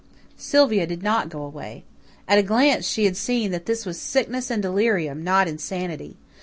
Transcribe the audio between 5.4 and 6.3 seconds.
insanity.